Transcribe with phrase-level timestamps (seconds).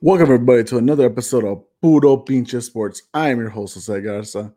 [0.00, 3.02] Welcome everybody to another episode of Puro Pinche Sports.
[3.12, 4.52] I am your host Jose Garza.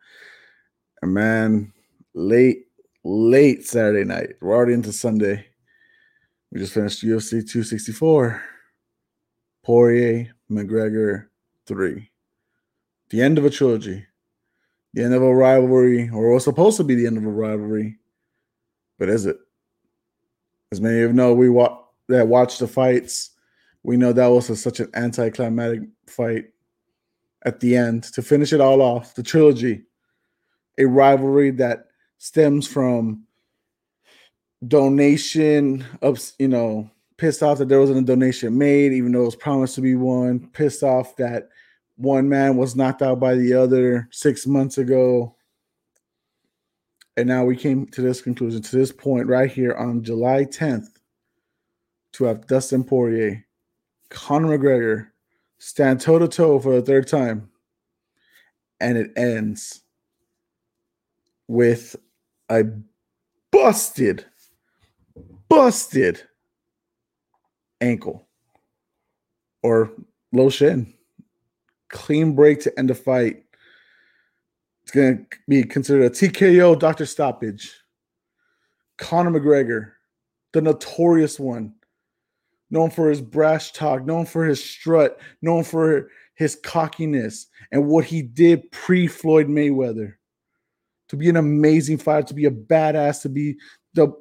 [1.01, 1.73] And man,
[2.13, 2.67] late,
[3.03, 4.35] late Saturday night.
[4.41, 5.45] We're already into Sunday.
[6.51, 8.41] We just finished UFC 264.
[9.63, 11.27] Poirier, McGregor
[11.67, 12.09] 3.
[13.09, 14.05] The end of a trilogy.
[14.93, 17.97] The end of a rivalry, or was supposed to be the end of a rivalry.
[18.97, 19.37] But is it?
[20.71, 23.31] As many of you know, we wa- that watched the fights
[23.83, 26.45] we know that was a, such an anticlimactic fight
[27.45, 29.15] at the end to finish it all off.
[29.15, 29.83] The trilogy,
[30.77, 31.87] a rivalry that
[32.17, 33.23] stems from
[34.67, 39.25] donation of you know pissed off that there wasn't a donation made, even though it
[39.25, 40.47] was promised to be one.
[40.53, 41.49] Pissed off that
[41.95, 45.35] one man was knocked out by the other six months ago.
[47.17, 50.87] And now we came to this conclusion, to this point right here on July 10th,
[52.13, 53.45] to have Dustin Poirier
[54.09, 55.07] Conor McGregor
[55.59, 57.49] stand toe to toe for the third time,
[58.79, 59.81] and it ends
[61.47, 61.95] with
[62.49, 62.63] a
[63.51, 64.25] busted,
[65.47, 66.21] busted
[67.81, 68.27] ankle
[69.63, 69.91] or
[70.31, 70.93] low shin.
[71.89, 73.43] Clean break to end the fight.
[74.83, 77.73] It's going to be considered a TKO doctor stoppage.
[78.97, 79.91] Conor McGregor,
[80.51, 81.73] the notorious one,
[82.71, 88.05] known for his brash talk, known for his strut, known for his cockiness and what
[88.05, 90.13] he did pre Floyd Mayweather.
[91.09, 93.57] To be an amazing fighter, to be a badass, to be
[93.93, 94.13] the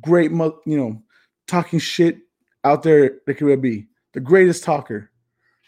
[0.00, 1.02] great, you know,
[1.46, 2.18] talking shit
[2.64, 5.10] out there that could be the greatest talker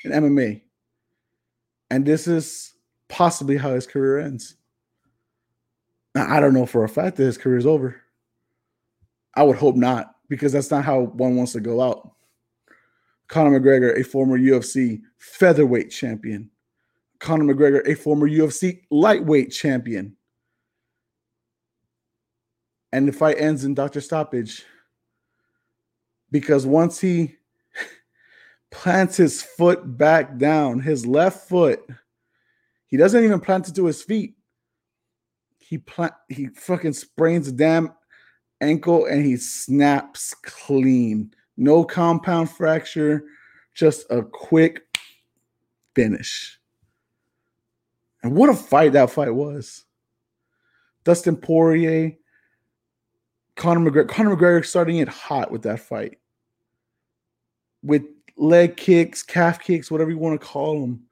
[0.05, 0.63] in MMA.
[1.91, 2.75] And this is
[3.09, 4.57] possibly how his career ends.
[6.15, 8.01] Now, I don't know for a fact that his career is over.
[9.35, 12.12] I would hope not, because that's not how one wants to go out.
[13.33, 16.51] Conor McGregor, a former UFC featherweight champion.
[17.19, 20.19] Conor McGregor, a former UFC lightweight champion.
[22.93, 24.67] And the fight ends in doctor stoppage
[26.31, 27.37] because once he
[28.71, 31.81] plants his foot back down, his left foot,
[32.85, 34.35] he doesn't even plant it to his feet.
[35.59, 37.95] He plant he fucking sprains the damn
[38.61, 41.33] ankle and he snaps clean.
[41.57, 43.25] No compound fracture,
[43.75, 44.83] just a quick
[45.95, 46.59] finish.
[48.23, 49.85] And what a fight that fight was.
[51.05, 52.13] Dustin Poirier,
[53.57, 56.19] Conor McGregor, Conor McGregor starting it hot with that fight.
[57.83, 58.05] With
[58.37, 61.03] leg kicks, calf kicks, whatever you want to call them,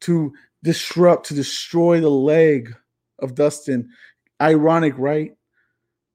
[0.00, 0.32] to
[0.62, 2.74] disrupt, to destroy the leg
[3.18, 3.90] of Dustin.
[4.40, 5.36] Ironic, right?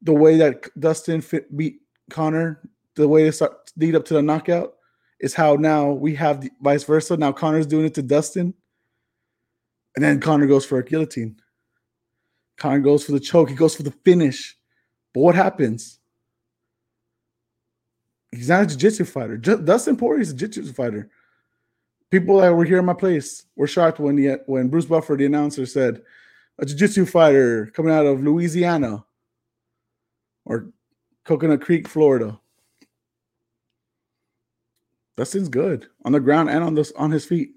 [0.02, 2.62] The way that Dustin fit, beat Conor
[2.98, 4.74] the way start lead up to the knockout
[5.20, 7.16] is how now we have the vice versa.
[7.18, 8.54] Now Conor's doing it to Dustin,
[9.96, 11.40] and then Conor goes for a guillotine.
[12.58, 13.50] Conor goes for the choke.
[13.50, 14.58] He goes for the finish.
[15.14, 16.00] But what happens?
[18.32, 19.38] He's not a jiu-jitsu fighter.
[19.38, 21.10] Just, Dustin Poirier is a jiu-jitsu fighter.
[22.12, 25.26] People that were here in my place were shocked when the when Bruce Buffer, the
[25.26, 26.02] announcer, said
[26.60, 29.06] a jiu-jitsu fighter coming out of Louisiana
[30.46, 30.70] or
[31.24, 32.40] Coconut Creek, Florida.
[35.18, 37.50] Dustin's good on the ground and on this on his feet.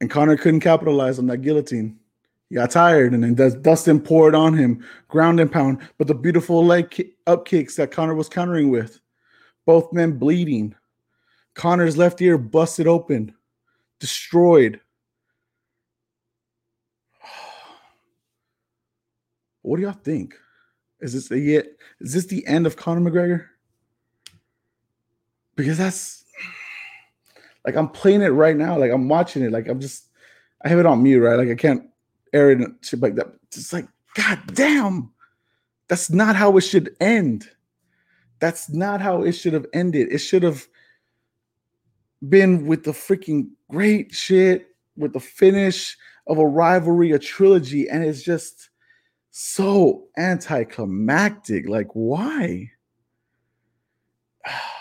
[0.00, 1.98] And Conor couldn't capitalize on that guillotine.
[2.48, 5.78] He got tired, and then Dustin poured on him, ground and pound.
[5.98, 8.98] But the beautiful leg up kicks that Conor was countering with,
[9.66, 10.74] both men bleeding.
[11.54, 13.34] Conor's left ear busted open,
[14.00, 14.80] destroyed.
[19.62, 20.34] What do y'all think?
[21.00, 21.66] Is this the yet?
[22.00, 23.49] Is this the end of Conor McGregor?
[25.60, 26.24] Because that's
[27.64, 28.78] like I'm playing it right now.
[28.78, 29.52] Like I'm watching it.
[29.52, 30.08] Like I'm just
[30.64, 31.36] I have it on mute, right?
[31.36, 31.88] Like I can't
[32.32, 33.32] air it and shit like that.
[33.48, 35.10] It's like, god damn,
[35.88, 37.48] that's not how it should end.
[38.38, 40.12] That's not how it should have ended.
[40.12, 40.66] It should have
[42.28, 45.96] been with the freaking great shit, with the finish
[46.26, 48.70] of a rivalry, a trilogy, and it's just
[49.30, 51.68] so anticlimactic.
[51.68, 52.70] Like, why?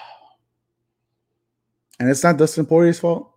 [2.00, 3.32] and it's not Dustin Poirier's fault.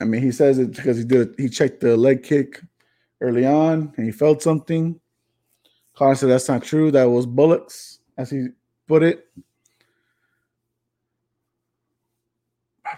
[0.00, 2.60] I mean, he says it because he did he checked the leg kick
[3.20, 4.98] early on and he felt something.
[5.94, 6.90] Conor said that's not true.
[6.90, 8.48] That was bullocks, as he
[8.88, 9.26] put it.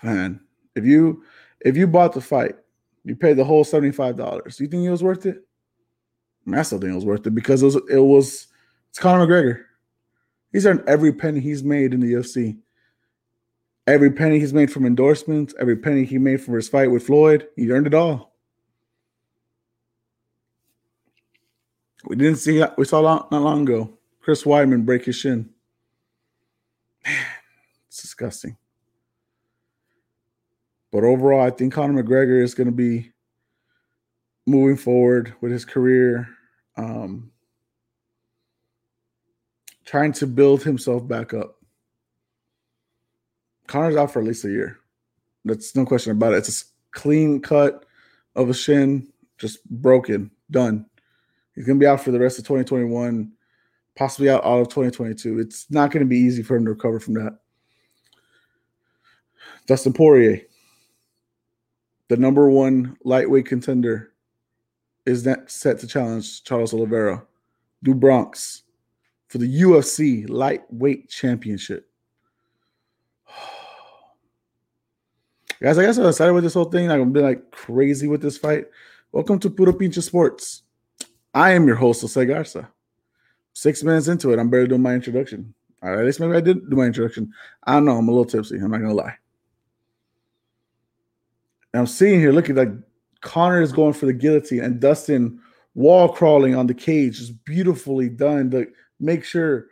[0.03, 0.41] Man,
[0.75, 1.23] if you
[1.61, 2.55] if you bought the fight,
[3.05, 4.57] you paid the whole seventy five dollars.
[4.57, 5.45] Do you think it was worth it?
[6.47, 8.47] I, mean, I still think it was worth it because it was it was
[8.91, 9.65] it's Conor McGregor.
[10.53, 12.59] He's earned every penny he's made in the UFC
[13.87, 17.49] Every penny he's made from endorsements, every penny he made from his fight with Floyd,
[17.55, 18.35] he earned it all.
[22.07, 23.91] We didn't see we saw not long ago
[24.21, 25.51] Chris Weidman break his shin.
[27.05, 27.17] Man,
[27.89, 28.57] it's disgusting.
[30.91, 33.11] But overall, I think Conor McGregor is going to be
[34.47, 36.29] moving forward with his career,
[36.77, 37.31] um,
[39.85, 41.57] trying to build himself back up.
[43.75, 44.79] Conor's out for at least a year.
[45.45, 46.37] That's no question about it.
[46.37, 47.85] It's a clean cut
[48.37, 50.87] of a shin, just broken, done.
[51.57, 53.33] He's to be out for the rest of 2021,
[53.97, 55.41] possibly out all of 2022.
[55.41, 57.41] It's not to be easy for him to recover from that.
[59.67, 60.43] Dustin Poirier,
[62.07, 64.13] the number one lightweight contender,
[65.05, 67.27] is next set to challenge Charles Oliveira,
[67.83, 68.63] do Bronx,
[69.27, 71.91] for the UFC lightweight championship.
[75.65, 76.91] Guys, I guess I'm excited with this whole thing.
[76.91, 78.67] I'm gonna be like crazy with this fight.
[79.13, 80.63] Welcome to Puro Pinche Sports.
[81.33, 82.69] I am your host, Jose Garza.
[83.55, 85.55] Six minutes into it, I'm barely doing my introduction.
[85.83, 87.33] All right, at least maybe I did do my introduction.
[87.63, 87.97] I don't know.
[87.97, 88.59] I'm a little tipsy.
[88.59, 89.17] I'm not gonna lie.
[91.73, 92.69] And I'm seeing here, looking like
[93.23, 95.41] Conor is going for the guillotine and Dustin
[95.75, 98.67] wall crawling on the cage is beautifully done to
[99.01, 99.69] make sure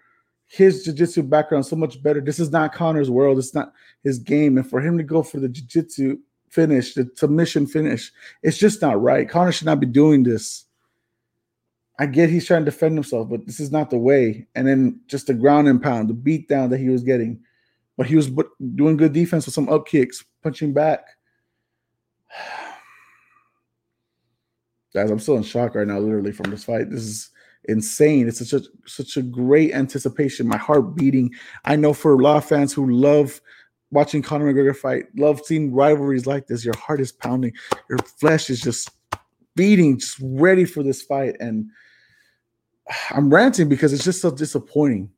[0.52, 2.20] his jiu-jitsu background so much better.
[2.20, 3.38] This is not Conor's world.
[3.38, 3.72] It's not
[4.04, 4.58] his game.
[4.58, 6.19] And for him to go for the jiu-jitsu
[6.50, 8.12] finish, the submission finish,
[8.43, 9.26] it's just not right.
[9.26, 10.66] Conor should not be doing this.
[11.99, 14.46] I get he's trying to defend himself, but this is not the way.
[14.54, 17.40] And then just the ground and pound, the beat down that he was getting.
[17.96, 18.31] But he was
[18.75, 21.06] doing good defense with some up kicks, punching back.
[24.94, 26.90] Guys, I'm still in shock right now, literally, from this fight.
[26.90, 27.30] This is
[27.64, 28.28] insane.
[28.28, 30.46] It's such a such a great anticipation.
[30.46, 31.32] My heart beating.
[31.64, 33.40] I know for a lot of fans who love
[33.90, 36.64] watching Conor McGregor fight, love seeing rivalries like this.
[36.64, 37.52] Your heart is pounding.
[37.88, 38.90] Your flesh is just
[39.54, 41.36] beating, just ready for this fight.
[41.40, 41.66] And
[43.10, 45.10] I'm ranting because it's just so disappointing.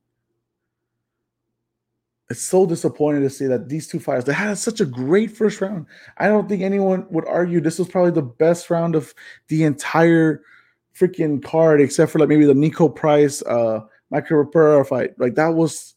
[2.34, 5.60] It's so disappointing to see that these two fighters they had such a great first
[5.60, 5.86] round.
[6.18, 9.14] I don't think anyone would argue this was probably the best round of
[9.46, 10.42] the entire
[10.98, 15.16] freaking card, except for like maybe the Niko Price, uh, Michael Rappaport fight.
[15.16, 15.94] Like that was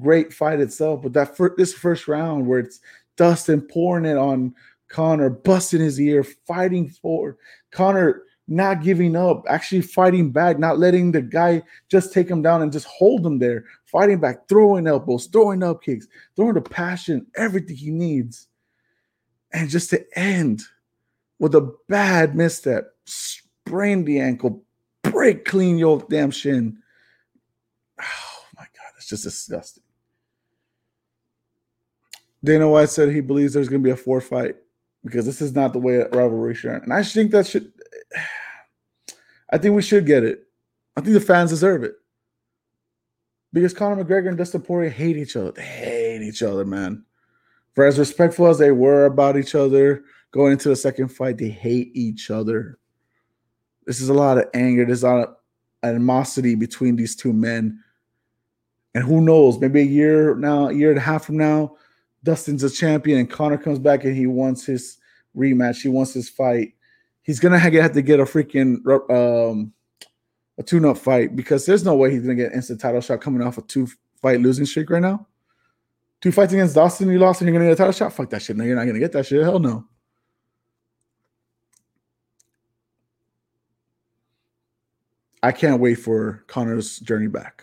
[0.00, 2.80] great fight itself, but that for this first round where it's
[3.16, 4.56] Dustin pouring it on
[4.88, 7.36] Conor, busting his ear, fighting for
[7.70, 12.62] Conor, not giving up, actually fighting back, not letting the guy just take him down
[12.62, 17.26] and just hold him there, fighting back, throwing elbows, throwing up kicks, throwing the passion,
[17.36, 18.48] everything he needs.
[19.52, 20.62] And just to end
[21.38, 24.64] with a bad misstep, sprain the ankle,
[25.02, 26.78] break clean your damn shin.
[28.00, 29.82] Oh my God, it's just disgusting.
[32.42, 34.56] Dana White said he believes there's going to be a four fight
[35.04, 36.82] because this is not the way rivalry should.
[36.82, 37.72] And I think that should.
[39.50, 40.44] I think we should get it.
[40.96, 41.94] I think the fans deserve it
[43.52, 45.52] because Conor McGregor and Dustin Poirier hate each other.
[45.52, 47.04] They hate each other, man.
[47.74, 51.48] For as respectful as they were about each other going into the second fight, they
[51.48, 52.78] hate each other.
[53.86, 54.84] This is a lot of anger.
[54.84, 55.36] There's a lot of
[55.82, 57.82] animosity between these two men.
[58.94, 59.58] And who knows?
[59.60, 61.76] Maybe a year now, a year and a half from now,
[62.24, 64.98] Dustin's a champion and Conor comes back and he wants his
[65.36, 65.82] rematch.
[65.82, 66.74] He wants his fight.
[67.28, 68.80] He's gonna have to get a freaking
[69.10, 69.74] um,
[70.56, 73.58] a tune-up fight because there's no way he's gonna get instant title shot coming off
[73.58, 75.26] a two-fight losing streak right now.
[76.22, 78.14] Two fights against Dawson, you lost, and you're gonna get a title shot.
[78.14, 78.56] Fuck that shit.
[78.56, 79.42] No, you're not gonna get that shit.
[79.42, 79.84] Hell no.
[85.42, 87.62] I can't wait for Conor's journey back.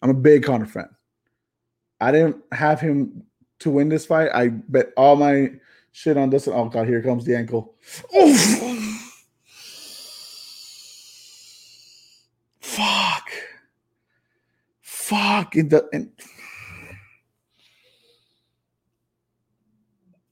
[0.00, 0.88] I'm a big Conor fan.
[2.00, 3.24] I didn't have him
[3.58, 4.30] to win this fight.
[4.32, 5.50] I bet all my
[5.98, 6.46] shit on this.
[6.46, 7.74] Oh god, here comes the ankle.
[8.16, 9.18] Oof.
[12.60, 13.30] Fuck.
[14.80, 15.56] Fuck.
[15.56, 16.12] In the and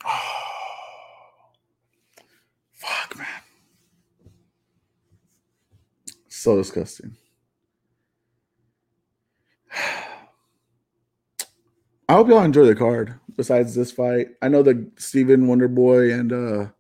[2.73, 3.27] Fuck, man.
[6.29, 7.17] So disgusting.
[12.17, 13.21] Hope y'all enjoy the card.
[13.37, 16.71] Besides this fight, I know the Stephen Wonderboy and uh,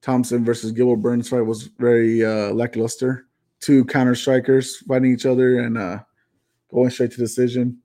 [0.00, 3.28] Thompson versus Gilbert Burns fight was very uh, lackluster.
[3.60, 6.00] Two counter strikers fighting each other and uh,
[6.72, 7.78] going straight to decision.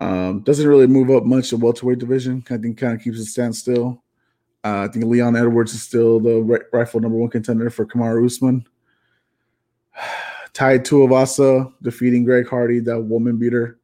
[0.00, 2.42] Um, doesn't really move up much the welterweight division.
[2.50, 4.02] I think kind of keeps it standstill.
[4.64, 8.66] Uh, I think Leon Edwards is still the rifle number one contender for Kamaru Usman.
[10.54, 13.79] Tied Tai Tuivasa defeating Greg Hardy, that woman beater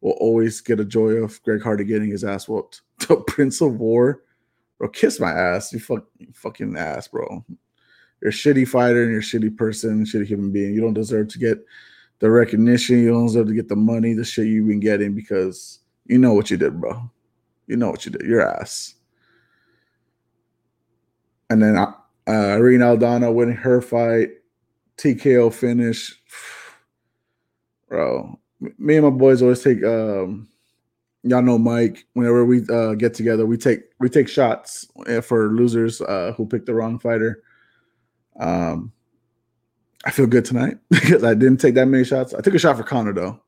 [0.00, 2.82] will always get a joy of Greg Hardy getting his ass whooped.
[3.08, 4.22] The Prince of War,
[4.78, 5.72] bro, kiss my ass.
[5.72, 7.44] You fuck, fucking ass, bro.
[8.20, 10.74] You're a shitty fighter and you're a shitty person, shitty human being.
[10.74, 11.64] You don't deserve to get
[12.18, 12.98] the recognition.
[12.98, 16.34] You don't deserve to get the money, the shit you've been getting because you know
[16.34, 17.08] what you did, bro.
[17.66, 18.22] You know what you did.
[18.22, 18.94] Your ass.
[21.50, 21.92] And then uh,
[22.28, 24.30] Irene Aldana winning her fight,
[24.96, 26.14] TKO finish.
[27.88, 30.48] Bro, me and my boys always take um
[31.22, 32.06] y'all know Mike.
[32.14, 36.46] Whenever we uh, get together, we take we take shots eh, for losers uh, who
[36.46, 37.42] picked the wrong fighter.
[38.38, 38.92] Um,
[40.04, 42.34] I feel good tonight because I didn't take that many shots.
[42.34, 43.40] I took a shot for Conor though.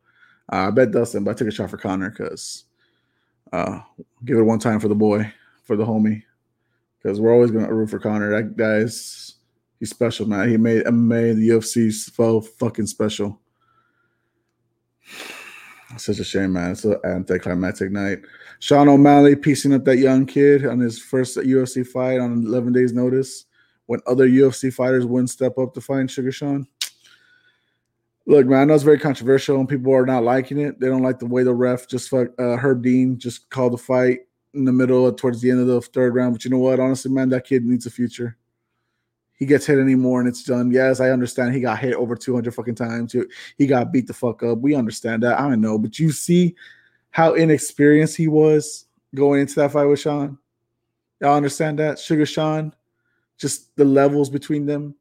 [0.52, 2.64] Uh, I bet Dustin, but I took a shot for Conor because
[3.52, 3.81] uh,
[4.25, 5.33] give it one time for the boy,
[5.64, 6.23] for the homie,
[6.99, 8.31] because we're always gonna root for Conor.
[8.31, 9.37] That guy's
[9.79, 10.49] he's special, man.
[10.49, 13.40] He made MMA the UFC so fucking special.
[15.97, 16.73] Such a shame, man.
[16.73, 18.21] It's an anticlimactic night.
[18.61, 22.93] Sean O'Malley piecing up that young kid on his first UFC fight on 11 days'
[22.93, 23.47] notice
[23.87, 26.67] when other UFC fighters wouldn't step up to fight Sugar Sean.
[28.26, 30.79] Look, man, I know it's very controversial and people are not liking it.
[30.79, 33.79] They don't like the way the ref just fuck uh, Herb Dean just called the
[33.79, 34.21] fight
[34.55, 36.35] in the middle towards the end of the third round.
[36.35, 36.79] But you know what?
[36.79, 38.37] Honestly, man, that kid needs a future.
[39.40, 40.70] He gets hit anymore and it's done.
[40.70, 43.16] Yes, I understand he got hit over 200 fucking times.
[43.56, 44.59] He got beat the fuck up.
[44.59, 45.40] We understand that.
[45.40, 45.78] I don't know.
[45.78, 46.54] But you see
[47.11, 50.38] how inexperienced he was going into that fight with Sean?
[51.20, 51.99] Y'all understand that?
[51.99, 52.75] Sugar Sean,
[53.38, 54.94] just the levels between them.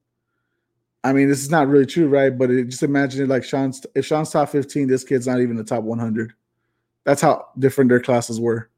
[1.03, 2.36] I mean, this is not really true, right?
[2.36, 3.86] But it, just imagine it like Sean's.
[3.93, 6.34] If Sean's top 15, this kid's not even the top 100.
[7.03, 8.69] That's how different their classes were.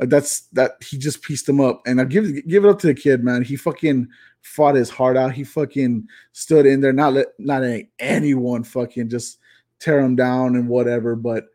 [0.00, 2.86] Like that's that he just pieced them up, and I give give it up to
[2.86, 3.42] the kid, man.
[3.42, 4.08] He fucking
[4.40, 5.32] fought his heart out.
[5.32, 9.38] He fucking stood in there, not let not letting anyone fucking just
[9.78, 11.14] tear him down and whatever.
[11.16, 11.48] But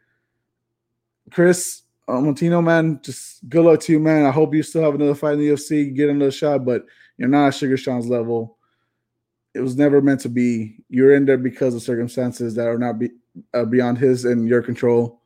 [1.32, 4.28] Chris uh, Moutinho, man, just good luck to you, man.
[4.28, 6.86] I hope you still have another fight in the UFC, get another shot, but
[7.18, 8.60] you're not at Sugar Sean's level.
[9.56, 10.84] It was never meant to be.
[10.90, 13.10] You're in there because of circumstances that are not be,
[13.56, 15.22] uh, beyond his and your control.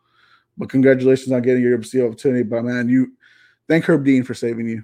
[0.60, 2.44] But congratulations on getting your UFC opportunity.
[2.44, 3.13] But man, you
[3.68, 4.84] thank Herb Dean for saving you.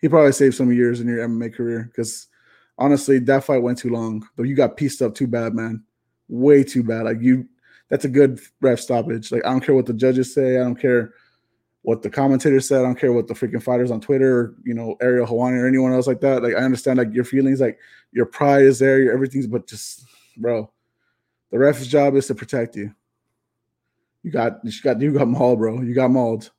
[0.00, 2.28] He probably saved some years in your MMA career because
[2.78, 4.26] honestly, that fight went too long.
[4.36, 5.82] But you got pieced up too bad, man.
[6.28, 7.04] Way too bad.
[7.04, 7.48] Like you,
[7.88, 9.32] that's a good ref stoppage.
[9.32, 10.60] Like I don't care what the judges say.
[10.60, 11.14] I don't care
[11.82, 12.80] what the commentators said.
[12.80, 15.66] I don't care what the freaking fighters on Twitter, or, you know, Ariel Helwani or
[15.66, 16.42] anyone else like that.
[16.42, 17.78] Like I understand like your feelings, like
[18.12, 20.04] your pride is there, your everything's, but just
[20.36, 20.70] bro,
[21.50, 22.94] the ref's job is to protect you.
[24.22, 25.80] You got you got you got mauled, bro.
[25.80, 26.50] You got mauled.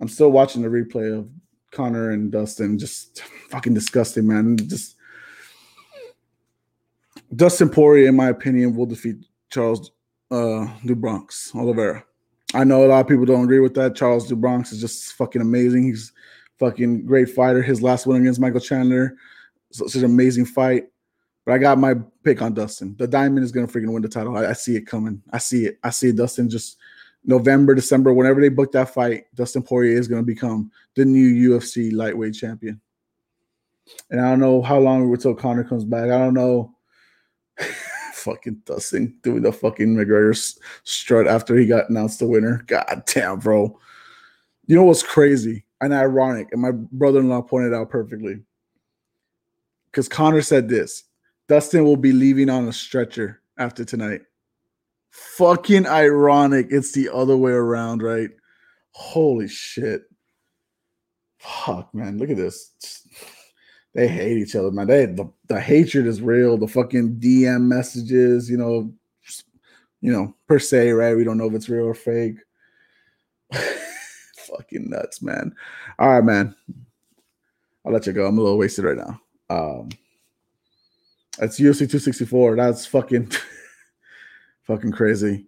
[0.00, 1.28] I'm still watching the replay of
[1.70, 2.78] Conor and Dustin.
[2.78, 4.56] Just fucking disgusting, man.
[4.56, 4.96] Just
[7.34, 9.16] Dustin Poirier, in my opinion, will defeat
[9.50, 9.92] Charles
[10.30, 12.04] uh do Bronx Oliveira.
[12.52, 13.94] I know a lot of people don't agree with that.
[13.94, 15.84] Charles do Bronx is just fucking amazing.
[15.84, 16.12] He's
[16.58, 17.62] fucking great fighter.
[17.62, 19.16] His last one against Michael Chandler,
[19.70, 20.89] such an amazing fight.
[21.50, 22.94] But I got my pick on Dustin.
[22.96, 24.36] The Diamond is gonna freaking win the title.
[24.36, 25.20] I, I, see it coming.
[25.32, 25.80] I see it.
[25.82, 26.76] I see Dustin just
[27.24, 31.92] November, December, whenever they book that fight, Dustin Poirier is gonna become the new UFC
[31.92, 32.80] lightweight champion.
[34.12, 36.04] And I don't know how long we till Conor comes back.
[36.04, 36.72] I don't know.
[38.12, 42.62] fucking Dustin doing the fucking McGregor strut after he got announced the winner.
[42.68, 43.76] God damn, bro.
[44.68, 48.38] You know what's crazy and ironic, and my brother-in-law pointed out perfectly.
[49.90, 51.06] Because Conor said this
[51.50, 54.20] Dustin will be leaving on a stretcher after tonight.
[55.10, 56.68] Fucking ironic.
[56.70, 58.30] It's the other way around, right?
[58.92, 60.02] Holy shit.
[61.38, 62.18] Fuck, man.
[62.18, 62.70] Look at this.
[63.96, 64.86] They hate each other, man.
[64.86, 66.56] They the, the hatred is real.
[66.56, 68.92] The fucking DM messages, you know,
[70.00, 71.16] you know, per se, right?
[71.16, 72.36] We don't know if it's real or fake.
[73.52, 75.52] fucking nuts, man.
[75.98, 76.54] All right, man.
[77.84, 78.28] I'll let you go.
[78.28, 79.20] I'm a little wasted right now.
[79.50, 79.88] Um,
[81.40, 82.54] that's UFC 264.
[82.54, 83.32] That's fucking
[84.62, 85.46] fucking crazy.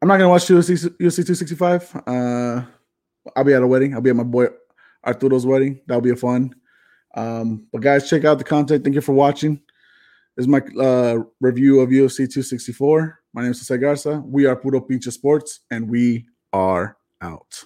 [0.00, 2.02] I'm not gonna watch UFC, UFC 265.
[2.06, 2.62] Uh,
[3.34, 3.94] I'll be at a wedding.
[3.94, 4.46] I'll be at my boy
[5.02, 5.80] Arturo's wedding.
[5.86, 6.54] That'll be a fun.
[7.16, 8.84] Um, but guys, check out the content.
[8.84, 9.60] Thank you for watching.
[10.36, 13.20] This is my uh, review of UFC 264.
[13.34, 14.22] My name is Jose Garza.
[14.24, 17.64] We are Puro Pinche Sports, and we are out.